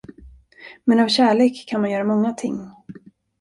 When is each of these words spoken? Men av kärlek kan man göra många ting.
Men 0.83 0.99
av 0.99 1.07
kärlek 1.07 1.65
kan 1.67 1.81
man 1.81 1.91
göra 1.91 2.03
många 2.03 2.33
ting. 2.33 2.69